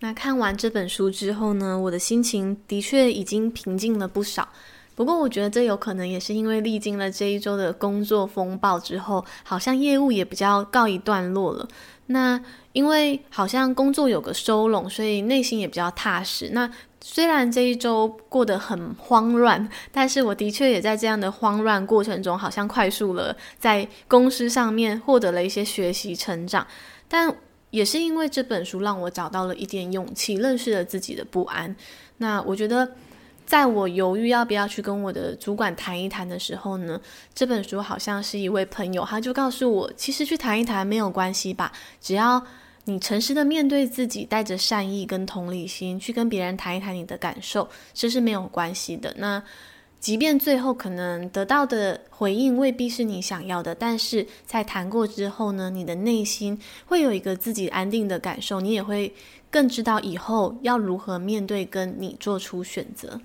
[0.00, 4.48] 那看完这本书之后呢，我的心情的确已经平静了不少。
[4.94, 11.66] 不过，我觉得这有可能也是因为历经了这一周的工作风暴之后，好像业务也比较告一段落了。”
[12.06, 12.38] 那
[12.74, 16.50] 因为好像工作有个收拢，所以内心也比较踏实。
[16.52, 16.70] 那
[17.00, 26.66] 虽然这一周过得很慌乱，但是我的确也在这样的慌乱过程中，好像快速了在公司上面获得了一些学习成长。
[27.08, 27.34] 但
[27.74, 31.74] 也是因为这本书让我找到了一点勇气，认识了自己的不安。
[32.18, 32.92] 那我觉得。
[33.46, 36.98] 在我犹豫要不要去跟我的主管谈一谈的时候呢，
[37.34, 41.70] 这本书好像是一位朋友，他就告诉我，其实去谈一谈没有关系吧，
[42.00, 42.42] 只要
[42.84, 49.14] 你诚实的面对自己，带着善意跟同理心去跟别人谈一谈你的感受，这是没有关系的。
[49.18, 49.42] 那
[50.04, 59.14] 即便最后可能得到的回应未必是你想要的，但是在谈过之后呢，你的内心会有一个自己安定的感受，你也会。
[59.50, 63.20] 更知道以后要如何面对，跟你做出选择。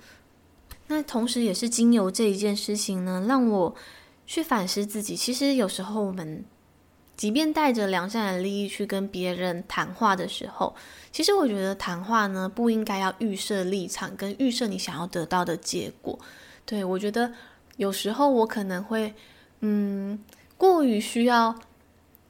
[0.87, 3.75] 那同时，也是经由这一件事情呢，让我
[4.27, 5.15] 去反思自己。
[5.17, 6.45] 其实有时候，我们
[7.17, 10.75] 即便带着良善的利益去跟别人谈话的时候，
[11.11, 16.17] 其实我觉得谈话呢，不应该要预设立场，跟预设你想要得到的结果。
[16.69, 17.31] 对，我觉得
[17.77, 19.11] 有时候我可能会，
[19.61, 20.19] 嗯，
[20.55, 21.55] 过于需要。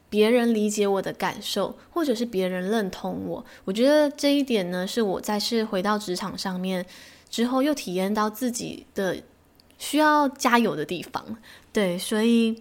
[0.08, 6.84] 别人理解我的感受，或者是别人认同我，我觉得这一点呢，是我再次回到职场上面
[7.30, 9.16] 之后，又体验到自己的
[9.78, 11.24] 需要加油的地方。
[11.72, 12.60] 对，所以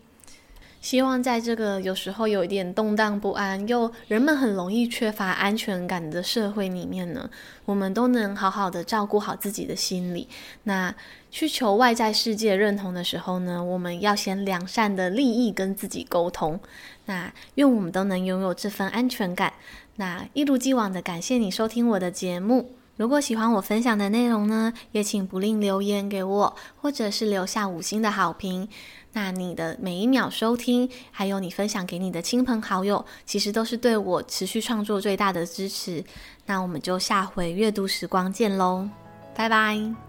[0.82, 7.30] 希望在这个有时候有一点动荡不安，又人们很容易缺乏安全感的社会里面呢，
[7.66, 10.28] 我们都能好好的照顾好自己的心理。
[10.64, 10.96] 那
[11.30, 16.60] 去求外在世界认同的时候呢，我们要先良善的利益跟自己沟通。
[17.06, 19.54] 那愿我们都能拥有这份安全感。
[19.98, 22.72] 那一如既往的感谢你收听我的节目。
[22.96, 28.68] 如果喜欢我分享的内容呢，也请不吝留言给我，或者是留下五星的好评。
[29.14, 36.04] 那你的每一秒收听，还有你分享给你的亲朋好友，其实都是对我持续创作最大的支持。
[36.46, 38.88] 那我们就下回阅读时光见喽，
[39.36, 40.09] 拜拜。